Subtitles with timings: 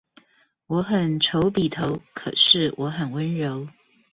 [0.65, 3.67] 我很醜比頭，可是我很溫柔